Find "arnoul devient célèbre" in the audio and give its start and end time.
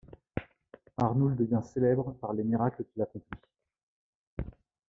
0.97-2.13